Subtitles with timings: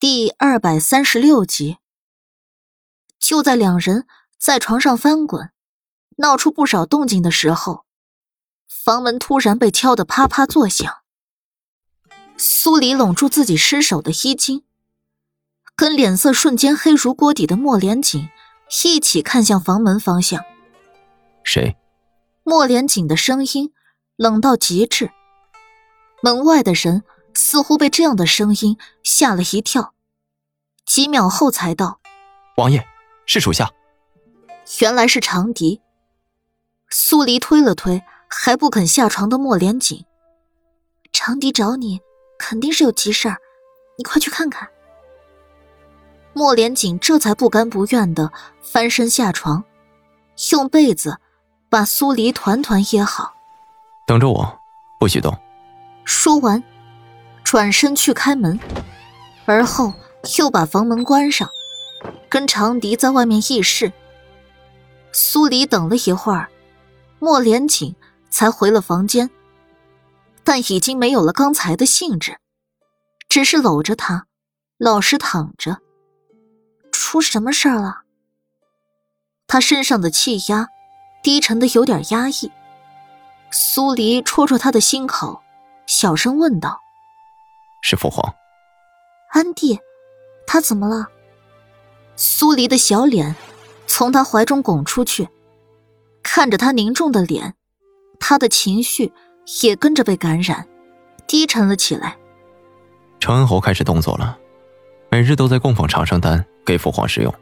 [0.00, 1.78] 第二百三十六集，
[3.18, 4.06] 就在两人
[4.38, 5.50] 在床上翻滚，
[6.18, 7.84] 闹出不少动静的时候，
[8.68, 10.98] 房门突然被敲得啪啪作响。
[12.36, 14.62] 苏黎拢住自己失手的衣襟，
[15.74, 18.28] 跟脸色瞬间黑如锅底的莫连锦
[18.84, 20.44] 一起看向房门方向。
[21.42, 21.76] 谁？
[22.44, 23.72] 莫连锦的声音
[24.14, 25.10] 冷到极致。
[26.22, 27.02] 门外的人。
[27.38, 29.94] 似乎被这样的声音吓了一跳，
[30.84, 32.00] 几秒后才道
[32.58, 32.84] ：“王爷，
[33.26, 33.70] 是属下。”
[34.80, 35.80] 原来是长笛。
[36.90, 40.04] 苏黎推了推还不肯下床的莫连锦
[41.12, 42.00] ：“长笛找你，
[42.40, 43.36] 肯定是有急事儿，
[43.96, 44.68] 你快去看看。”
[46.34, 49.62] 莫连锦这才不甘不愿的翻身下床，
[50.50, 51.18] 用被子
[51.70, 53.32] 把苏黎团团掖好。
[54.08, 54.58] 等着我，
[54.98, 55.32] 不许动。
[56.04, 56.60] 说完。
[57.48, 58.60] 转身去开门，
[59.46, 59.94] 而后
[60.38, 61.48] 又把房门关上，
[62.28, 63.90] 跟长笛在外面议事。
[65.12, 66.50] 苏黎等了一会儿，
[67.18, 67.96] 莫连锦
[68.28, 69.30] 才回了房间，
[70.44, 72.36] 但已经没有了刚才的兴致，
[73.30, 74.26] 只是搂着他，
[74.76, 75.78] 老实躺着。
[76.92, 78.02] 出什么事儿了？
[79.46, 80.68] 他身上的气压
[81.22, 82.52] 低沉的有点压抑。
[83.50, 85.40] 苏黎戳戳他的心口，
[85.86, 86.82] 小声问道。
[87.88, 88.34] 是父皇，
[89.30, 89.80] 安帝，
[90.46, 91.08] 他怎么了？
[92.16, 93.34] 苏黎的小脸
[93.86, 95.26] 从他怀中拱出去，
[96.22, 97.54] 看着他凝重的脸，
[98.20, 99.10] 他的情绪
[99.62, 100.68] 也跟着被感染，
[101.26, 102.18] 低沉了起来。
[103.20, 104.38] 承恩侯开始动作了，
[105.10, 107.34] 每日都在供奉长生丹给父皇食用，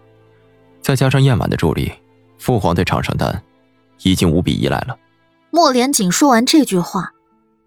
[0.80, 1.92] 再加上燕婉的助力，
[2.38, 3.42] 父皇对长生丹
[4.04, 4.96] 已经无比依赖了。
[5.50, 7.14] 莫连锦说完这句话，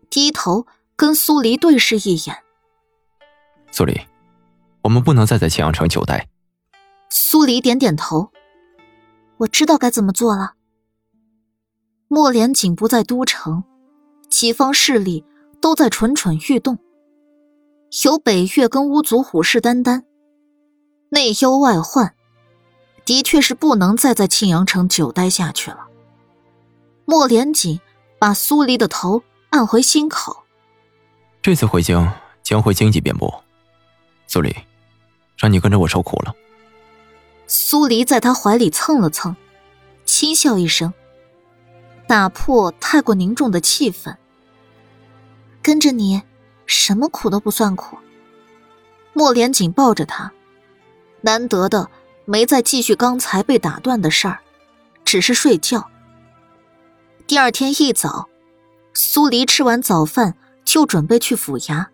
[0.09, 2.37] 低头跟苏黎对视一眼。
[3.71, 3.99] 苏黎，
[4.81, 6.27] 我们不能再在青阳城久待。
[7.09, 8.31] 苏黎点点头，
[9.37, 10.53] 我知道该怎么做了。
[12.07, 13.63] 莫连锦不在都城，
[14.29, 15.23] 几方势力
[15.61, 16.77] 都在蠢蠢欲动。
[18.03, 20.03] 有北越跟巫族虎视眈眈，
[21.09, 22.13] 内忧外患，
[23.05, 25.87] 的确是不能再在庆阳城久待下去了。
[27.05, 27.79] 莫连锦
[28.19, 30.43] 把苏黎的头按回心口。
[31.41, 32.11] 这次回京
[32.43, 33.33] 将会经济遍布。
[34.31, 34.55] 苏黎，
[35.37, 36.35] 让你跟着我受苦了。
[37.47, 39.35] 苏黎在他怀里蹭了蹭，
[40.05, 40.93] 轻笑一声，
[42.07, 44.15] 打破太过凝重的气氛。
[45.63, 46.21] 跟着你，
[46.67, 47.97] 什么苦都不算苦。
[49.13, 50.31] 莫连锦抱着他，
[51.21, 51.89] 难得的
[52.25, 54.41] 没再继续刚才被打断的事儿，
[55.03, 55.89] 只是睡觉。
[57.25, 58.29] 第二天一早，
[58.93, 61.87] 苏黎吃完早饭就准备去府衙。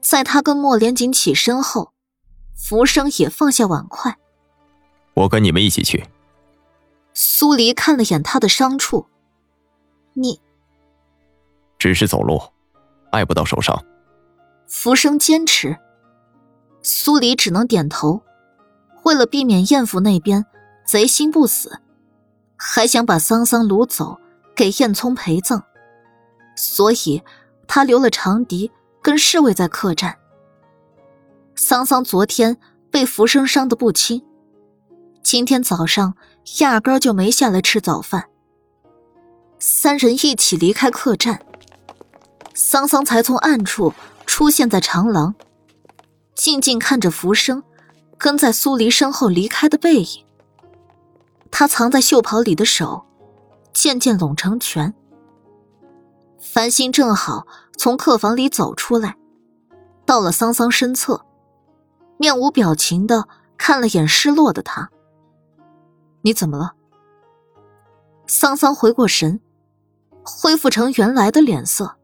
[0.00, 1.92] 在他跟莫连锦起身后，
[2.54, 4.16] 浮生也放下碗筷。
[5.14, 6.06] 我跟你们一起去。
[7.12, 9.06] 苏黎看了眼他的伤处，
[10.14, 10.40] 你
[11.78, 12.40] 只是走路，
[13.10, 13.84] 碍不到手伤。
[14.66, 15.76] 浮生坚持，
[16.82, 18.22] 苏黎只能点头。
[19.02, 20.46] 为了避免燕府那边
[20.86, 21.80] 贼心不死，
[22.56, 24.18] 还想把桑桑掳走
[24.54, 25.64] 给燕聪陪葬，
[26.56, 27.22] 所以
[27.66, 28.70] 他留了长笛。
[29.02, 30.16] 跟侍卫在客栈。
[31.54, 32.56] 桑桑昨天
[32.90, 34.22] 被浮生伤得不轻，
[35.22, 36.14] 今天早上
[36.60, 38.28] 压根就没下来吃早饭。
[39.58, 41.40] 三人一起离开客栈，
[42.54, 43.92] 桑桑才从暗处
[44.24, 45.34] 出现在长廊，
[46.34, 47.62] 静静看着浮生
[48.16, 50.24] 跟在苏黎身后离开的背影。
[51.50, 53.04] 他藏在袖袍里的手
[53.74, 54.94] 渐渐拢成拳。
[56.40, 57.46] 繁星正好。
[57.78, 59.16] 从客房里走出来，
[60.04, 61.24] 到了桑桑身侧，
[62.18, 64.90] 面无表情的看了眼失落的他。
[66.20, 66.74] 你怎么了？
[68.26, 69.40] 桑桑回过神，
[70.22, 71.96] 恢复成原来的脸色。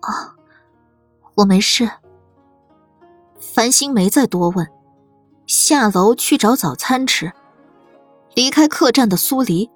[0.00, 0.34] 啊，
[1.34, 1.90] 我没事。
[3.38, 4.66] 繁星没再多问，
[5.46, 7.30] 下楼去找早餐吃。
[8.34, 9.70] 离开客栈的苏黎，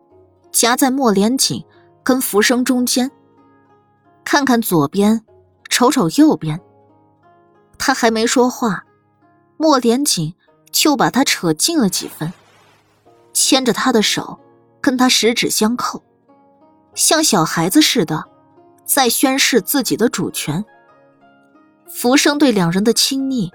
[0.50, 1.62] 夹在莫连锦
[2.02, 3.10] 跟浮生中间。
[4.32, 5.26] 看看左边，
[5.68, 6.58] 瞅瞅右边。
[7.76, 8.84] 他还没说话，
[9.58, 10.34] 莫连锦
[10.70, 12.32] 就把他扯近了几分，
[13.34, 14.40] 牵着他的手，
[14.80, 16.02] 跟他十指相扣，
[16.94, 18.24] 像小孩子似的，
[18.86, 20.64] 在宣示自己的主权。
[21.86, 23.52] 浮生对两人的亲昵，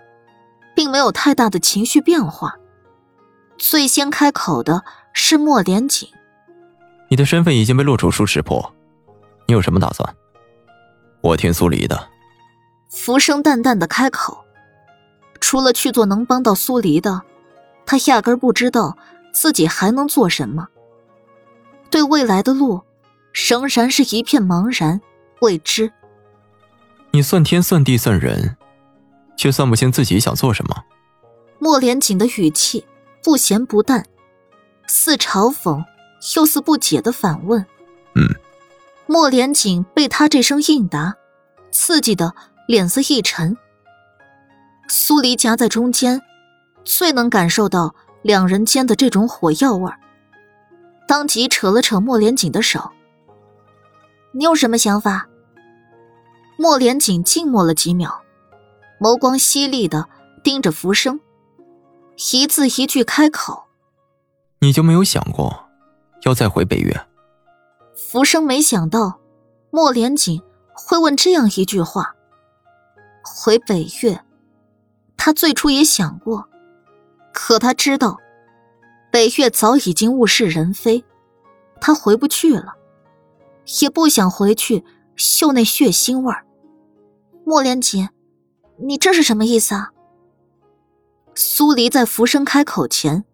[0.75, 2.53] 并没有太大的情绪变化。
[3.57, 6.07] 最先开口的是莫连锦
[7.09, 8.71] ：“你的身份已经被洛楚书识破，
[9.47, 10.07] 你有什么打算？”
[11.27, 12.09] 我听苏黎的。
[12.89, 14.45] 浮生淡淡的开口，
[15.41, 17.21] 除了去做能帮到苏黎的，
[17.85, 18.97] 他压根不知道
[19.33, 20.69] 自己还能做什么。
[21.89, 22.81] 对未来的路，
[23.33, 25.01] 仍然是一片茫然
[25.41, 25.91] 未知。
[27.11, 28.55] 你算天算地算人，
[29.35, 30.85] 却算不清自己想做什么。
[31.59, 32.85] 莫连锦的语气
[33.21, 34.05] 不咸不淡，
[34.87, 35.83] 似嘲讽
[36.35, 37.65] 又似不解的反问
[38.15, 38.33] ：“嗯。”
[39.07, 41.15] 莫连锦被他这声应答，
[41.71, 42.35] 刺激的
[42.67, 43.57] 脸色一沉。
[44.89, 46.21] 苏黎夹在中间，
[46.83, 49.97] 最能感受到两人间的这种火药味儿。
[51.07, 52.91] 当即扯了扯莫连锦的手
[54.35, 55.27] ：“你有什么想法？”
[56.59, 58.23] 莫连锦静默了几秒，
[58.99, 60.09] 眸光犀利的
[60.43, 61.21] 盯着浮生，
[62.33, 63.67] 一字一句开口
[64.59, 65.69] ：“你就没有想过，
[66.23, 67.05] 要再回北岳？”
[68.17, 69.19] 浮生没想到，
[69.69, 70.41] 莫连锦
[70.73, 72.15] 会问这样一句话。
[73.21, 74.25] 回北岳。
[75.15, 76.49] 他最初也想过，
[77.31, 78.17] 可他知道，
[79.11, 81.05] 北岳早已经物是人非，
[81.79, 82.73] 他回不去了，
[83.81, 84.83] 也不想回去
[85.15, 86.43] 嗅那血腥味儿。
[87.45, 88.09] 莫连锦，
[88.79, 89.91] 你这是什么意思啊？
[91.35, 93.25] 苏黎在浮生开口前，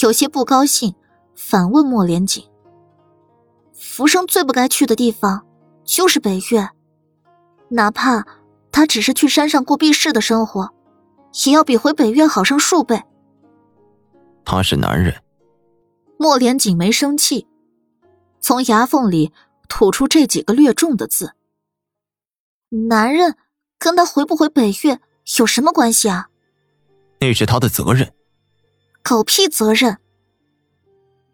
[0.00, 0.94] 有些不高兴，
[1.34, 2.44] 反问莫连锦
[3.78, 5.46] ：“浮生最不该去的地方，
[5.84, 6.70] 就是北岳，
[7.68, 8.24] 哪怕
[8.72, 10.72] 他只是去山上过避世的生活。”
[11.44, 13.02] 也要比回北岳好上数倍。
[14.42, 15.22] 他是男人。
[16.18, 17.46] 莫连锦没生气，
[18.40, 19.34] 从牙缝里
[19.68, 21.34] 吐出这几个略重的字。
[22.88, 23.36] 男人
[23.78, 24.98] 跟他回不回北岳
[25.38, 26.30] 有什么关系啊？
[27.20, 28.14] 那是他的责任。
[29.02, 29.98] 狗屁责任！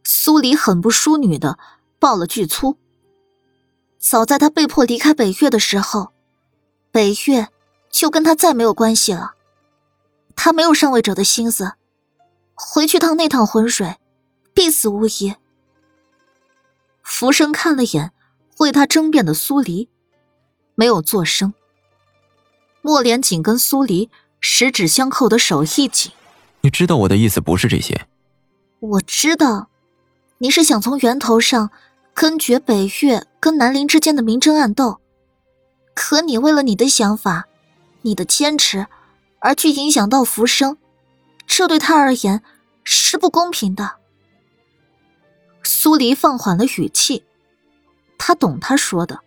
[0.03, 1.61] 苏黎很不淑女的
[2.03, 2.77] 爆了巨粗。
[3.97, 6.13] 早在他被迫离开北岳的时候，
[6.91, 7.47] 北岳
[7.93, 9.35] 就跟他再没有关系了。
[10.35, 11.75] 他没有上位者的心思，
[12.55, 13.99] 回去趟那趟浑水，
[14.53, 15.37] 必死无疑。
[17.05, 18.11] 浮生看了眼
[18.59, 19.89] 为他争辩的苏黎，
[20.75, 21.55] 没有作声。
[22.81, 24.11] 莫莲紧跟苏黎
[24.41, 26.11] 十指相扣的手一紧，
[26.63, 28.09] 你知道我的意思不是这些。
[28.81, 29.69] 我知道，
[30.39, 31.71] 你是想从源头上
[32.23, 35.01] 根绝北岳跟南陵之间的明争暗斗，
[35.93, 37.49] 可你为了你的想法，
[38.03, 38.87] 你的坚持。
[39.41, 40.79] 而去影响到浮生，
[41.49, 42.45] 这对他而言
[42.85, 43.97] 是不公平的。
[45.65, 47.25] 苏黎放缓了语气，
[48.17, 49.19] 他懂他说的，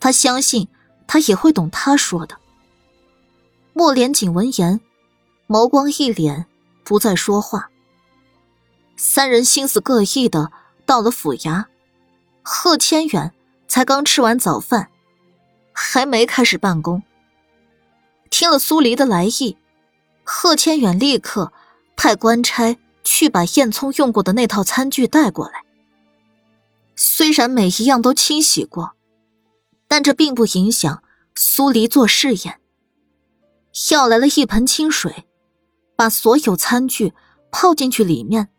[0.00, 0.68] 他相信
[1.06, 2.38] 他也会懂他说的。
[3.74, 4.80] 莫连锦闻言，
[5.46, 6.46] 眸光一敛，
[6.82, 7.68] 不再说话。
[8.96, 10.50] 三人心思各异的
[10.86, 11.66] 到了府衙，
[12.48, 13.32] 贺千远
[13.66, 14.88] 才刚吃完早饭，
[15.72, 17.02] 还没开始办公。
[18.30, 19.58] 听了苏黎的来意，
[20.22, 21.52] 贺千远立刻
[21.96, 25.64] 派官差去把燕聪用过的那套餐具带过来。
[26.94, 28.92] 虽然每一样都清洗过，
[29.88, 31.02] 但这并不影响
[31.34, 32.60] 苏黎做试验。
[33.90, 35.26] 要来了一盆清水，
[35.96, 37.12] 把所有餐具
[37.50, 38.50] 泡进去里面，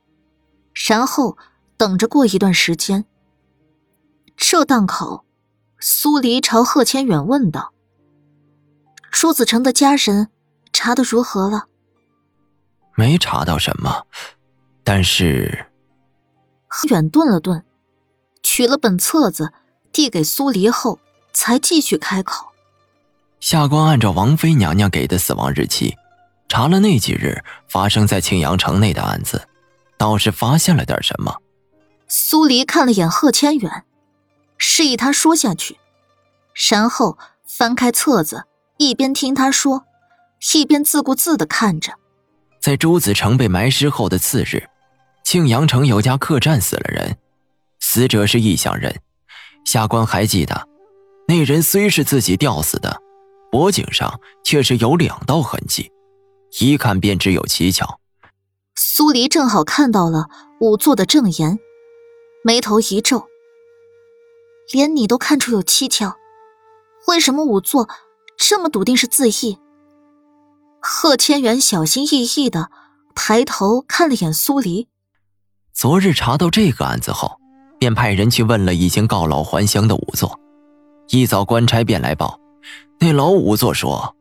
[0.73, 1.37] 然后
[1.77, 3.05] 等着过一段时间。
[4.37, 5.25] 这档口，
[5.79, 7.73] 苏黎朝贺千远问道。
[9.11, 10.29] 朱子成的家人
[10.71, 11.65] 查的如何了？
[12.95, 14.06] 没查到什么，
[14.83, 15.65] 但是……
[16.67, 17.65] 贺远顿了顿，
[18.44, 19.51] 取了本册子
[19.91, 20.99] 递给苏黎后，
[21.33, 22.47] 才继续开口
[23.41, 25.95] ：“下官按照王妃娘娘给的死亡日期，
[26.47, 29.47] 查了那几日发生在庆阳城内的案子，
[29.97, 31.35] 倒是发现了点什么。”
[32.07, 33.83] 苏黎看了眼贺千远，
[34.77, 35.79] 示意他说下去，
[36.69, 37.17] 然后
[37.47, 38.43] 翻开册子。
[38.77, 39.85] 一边听他说，
[40.53, 41.93] 一边自顾自的看着。
[42.61, 44.69] 在朱子成被埋尸后的次日，
[45.23, 47.17] 庆阳城有家客栈死了人，
[47.79, 48.95] 死者是异乡人。
[49.65, 50.67] 下官还记得，
[51.27, 53.01] 那人虽是自己吊死的，
[53.49, 55.91] 脖颈上却是有两道痕迹，
[56.59, 57.99] 一看便知有蹊跷。
[58.75, 60.27] 苏黎正好看到了
[60.59, 61.57] 仵作的证言，
[62.43, 63.27] 眉头一皱
[64.71, 66.16] ：“连你都看出有蹊跷，
[67.07, 67.88] 为什么仵作？”
[68.40, 69.57] 这么笃定是自缢。
[70.80, 72.69] 贺千元小心翼翼的
[73.16, 74.88] 抬头看了眼苏黎。
[75.74, 77.40] 昨日查到这个案子后，
[77.80, 80.40] 便派人去问了已经告老还乡的仵作。
[81.09, 82.40] 一早官差便来报，
[83.00, 84.16] 那老仵作说，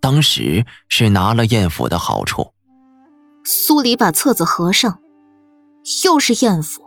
[0.00, 2.50] 当时是拿了艳府的好处。
[3.44, 5.00] 苏黎把册子合上，
[6.04, 6.83] 又是艳府。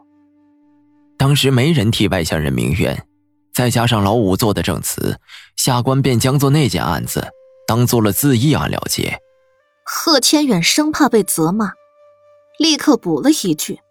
[1.28, 3.06] 当时没人替外乡人鸣冤。
[3.54, 5.20] 再加上老五做的证词，
[5.58, 7.28] 下官便将做那件案子
[7.68, 9.20] 当做了自缢案了结，
[9.84, 11.74] 贺千远生怕被责骂，
[12.58, 13.82] 立刻补了一句：“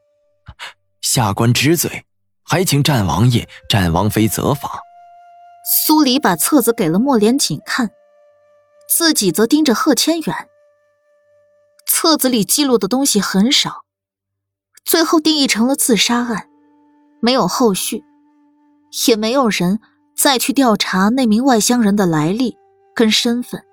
[1.03, 2.07] 下官知罪，
[2.43, 4.81] 还请战王爷、战王妃责罚。”
[5.85, 7.91] 苏黎把册子给了莫连锦看，
[8.89, 10.49] 自己则盯着贺千远。
[11.87, 13.85] 册子里记录的东西很少，
[14.87, 16.49] 最后定义成了自杀案，
[17.21, 18.05] 没有后续，
[19.09, 19.81] 也没有人
[20.17, 22.57] 再去调查那名外乡人的来历
[22.95, 23.65] 跟身份。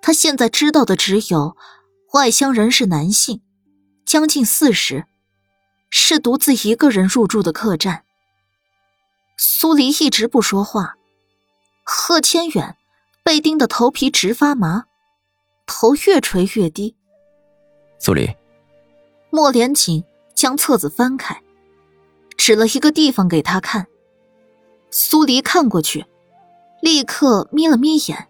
[0.00, 1.56] 他现在知道的只有，
[2.12, 3.40] 外乡人是男性，
[4.04, 5.04] 将近四十，
[5.90, 8.04] 是独自一个人入住的客栈。
[9.38, 10.96] 苏黎一直不说话，
[11.84, 12.76] 贺千远
[13.22, 14.86] 被盯得头皮直发麻，
[15.66, 16.96] 头越垂越低。
[17.98, 18.36] 苏黎，
[19.30, 20.02] 莫连锦
[20.34, 21.40] 将册子翻开，
[22.44, 23.86] 指了一个地方给他看。
[24.90, 26.06] 苏黎看过去，
[26.80, 28.26] 立刻眯了眯眼。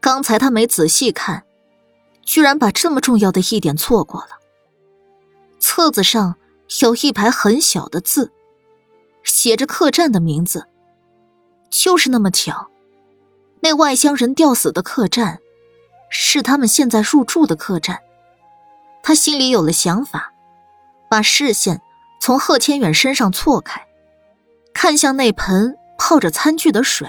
[0.00, 1.44] 刚才他没仔细看，
[2.24, 4.40] 居然把这么重要的一点错过了。
[5.60, 6.34] 册子上
[6.80, 8.32] 有一排很小的字，
[9.22, 10.66] 写着客栈的名字。
[11.70, 12.68] 就是那么巧，
[13.60, 15.38] 那外乡人吊死的客栈，
[16.10, 18.00] 是他们现在入住的客栈。
[19.04, 20.32] 他心里有了想法，
[21.08, 21.80] 把视线
[22.20, 23.86] 从贺千远身上错开，
[24.72, 27.08] 看向那盆泡着餐具的水。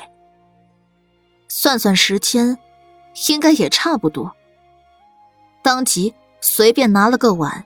[1.48, 2.58] 算算时间。
[3.28, 4.34] 应该也差不多。
[5.62, 7.66] 当即随便拿了个碗，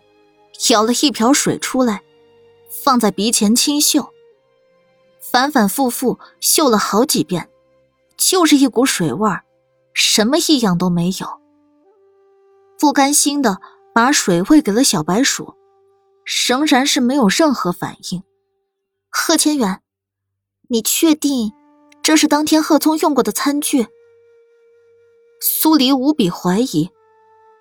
[0.58, 2.02] 舀了一瓢水出来，
[2.84, 4.10] 放在鼻前清嗅，
[5.20, 7.50] 反反复复嗅了好几遍，
[8.18, 9.44] 就是一股水味儿，
[9.94, 11.40] 什么异样都没有。
[12.80, 13.60] 不甘心的
[13.94, 15.54] 把水喂给了小白鼠，
[16.26, 18.24] 仍然是没有任何反应。
[19.10, 19.82] 贺千远，
[20.70, 21.52] 你确定
[22.02, 23.88] 这是当天贺聪用过的餐具？
[25.40, 26.90] 苏黎无比怀疑，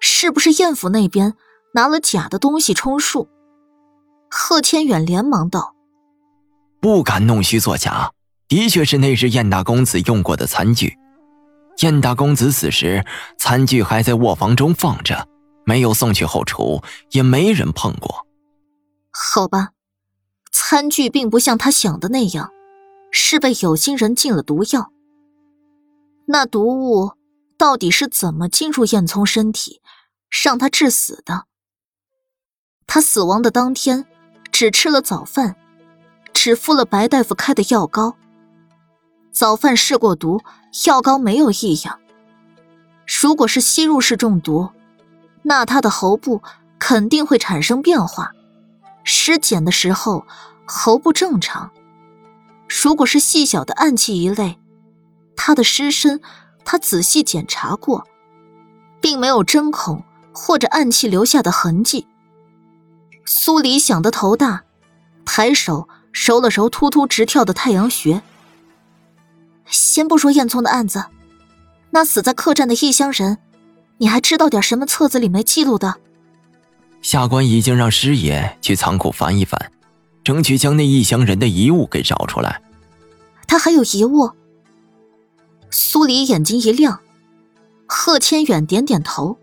[0.00, 1.34] 是不是燕府那边
[1.74, 3.28] 拿了假的东西充数？
[4.30, 5.74] 贺千远连忙道
[6.80, 8.12] ：“不敢弄虚作假，
[8.48, 10.96] 的确是那日燕大公子用过的餐具。
[11.82, 13.04] 燕大公子死时，
[13.36, 15.28] 餐具还在卧房中放着，
[15.66, 18.26] 没有送去后厨，也没人碰过。
[19.12, 19.70] 好吧，
[20.50, 22.50] 餐具并不像他想的那样，
[23.12, 24.90] 是被有心人进了毒药。
[26.26, 27.12] 那毒物……”
[27.58, 29.80] 到底是怎么进入燕聪身体，
[30.42, 31.44] 让他致死的？
[32.88, 34.04] 他死亡的当天，
[34.50, 35.54] 只吃了早饭，
[36.32, 38.16] 只敷了白大夫开的药膏。
[39.30, 40.40] 早饭试过毒，
[40.86, 42.00] 药膏没有异样。
[43.06, 44.68] 如果是吸入式中毒，
[45.42, 46.42] 那他的喉部
[46.80, 48.32] 肯定会产生变化，
[49.04, 50.26] 尸检的时候
[50.64, 51.70] 喉部正常。
[52.68, 54.58] 如果是细小的暗器一类，
[55.36, 56.20] 他的尸身。
[56.64, 58.06] 他仔细检查过，
[59.00, 62.06] 并没有针孔或者暗器留下的痕迹。
[63.24, 64.62] 苏黎想得头大，
[65.24, 68.22] 抬手揉了揉突突直跳的太阳穴。
[69.66, 71.06] 先不说燕聪的案子，
[71.90, 73.38] 那死在客栈的异乡人，
[73.98, 75.96] 你还知道点什么册子里没记录的？
[77.02, 79.72] 下官已经让师爷去仓库翻一翻，
[80.24, 82.62] 争取将那异乡人的遗物给找出来。
[83.46, 84.30] 他还有遗物？
[85.70, 87.00] 苏黎眼睛一亮，
[87.86, 89.36] 贺千远点点头。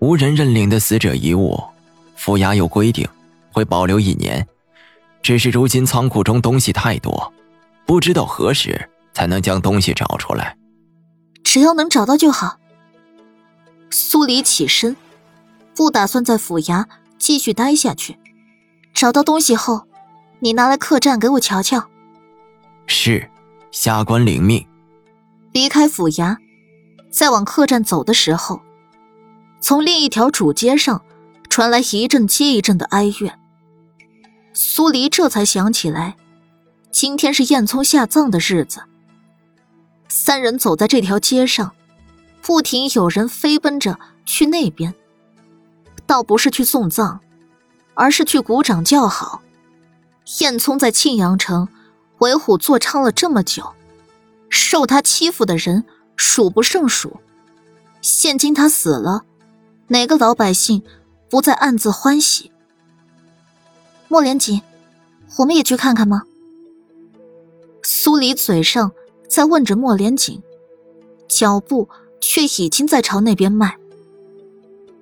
[0.00, 1.58] 无人认领的死者遗物，
[2.16, 3.08] 府衙有规定，
[3.50, 4.46] 会保留一年。
[5.22, 7.32] 只是如今仓库中东西太多，
[7.86, 10.56] 不知道何时才能将东西找出来。
[11.44, 12.58] 只要能找到就好。
[13.90, 14.96] 苏黎起身，
[15.80, 16.84] 不打算在府衙
[17.16, 18.18] 继续待下去。
[18.92, 19.86] 找到东西后，
[20.40, 21.88] 你拿来客栈给我瞧瞧。
[22.86, 23.30] 是，
[23.70, 24.68] 下官领命。
[25.52, 26.36] 离开府衙，
[27.10, 28.60] 再往客栈走的时候，
[29.58, 31.02] 从另一条主街上
[31.48, 33.38] 传来一阵接一阵的哀怨。
[34.52, 36.14] 苏黎这才想起来，
[36.90, 38.82] 今天是燕聪下葬的日子。
[40.08, 41.72] 三人走在这条街上，
[42.42, 44.94] 不停有人飞奔着去那边，
[46.10, 47.20] 倒不是去送葬，
[47.94, 49.42] 而是去鼓掌叫好。
[50.40, 51.68] 燕聪在庆阳城
[52.18, 53.74] 为虎作伥了这么久。
[54.48, 55.84] 受他欺负的人
[56.16, 57.20] 数不胜数，
[58.02, 59.22] 现今他死了，
[59.86, 60.82] 哪个老百姓
[61.28, 62.50] 不在暗自欢喜？
[64.08, 64.62] 莫连锦，
[65.36, 66.24] 我们也去看看吗？
[67.84, 68.90] 苏黎嘴上
[69.28, 70.42] 在问着莫连锦，
[71.28, 71.88] 脚步
[72.20, 73.76] 却已经在朝那边迈。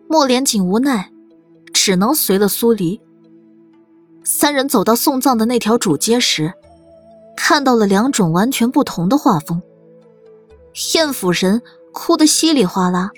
[0.08, 1.12] 莫连锦无奈，
[1.72, 3.00] 只能随了苏黎。
[4.24, 6.52] 三人走到送葬的那条主街时。
[7.40, 9.62] 看到了两种完全不同的画风。
[10.94, 11.62] 燕府人
[11.94, 13.10] 哭得稀里哗啦，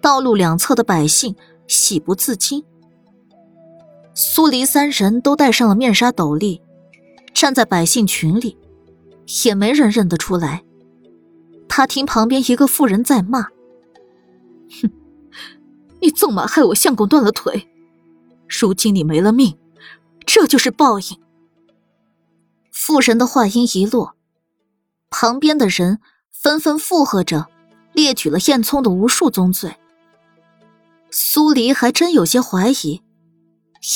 [0.00, 1.34] 道路两侧的百姓
[1.66, 2.64] 喜不自禁。
[4.14, 6.62] 苏黎三人都戴上了面纱斗笠，
[7.34, 8.56] 站在百姓群里，
[9.44, 10.62] 也没人认得出来。
[11.68, 13.48] 他听旁边一个妇人在骂
[14.80, 14.90] ：“哼，
[16.02, 17.68] 你纵马害我相公断了腿，
[18.48, 19.56] 如今你没了命，
[20.26, 21.18] 这就是报应。”
[22.70, 24.16] 妇人的话音一落，
[25.08, 26.00] 旁边的人
[26.32, 27.46] 纷纷附和着，
[27.92, 29.76] 列举了燕聪的无数宗罪。
[31.10, 33.02] 苏黎还真有些怀疑。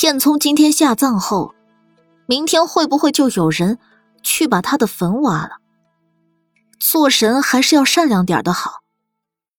[0.03, 1.55] 燕聪今天下葬后，
[2.27, 3.79] 明天会不会就有人
[4.23, 5.57] 去把他的坟挖了？
[6.79, 8.83] 做人还是要善良点的好。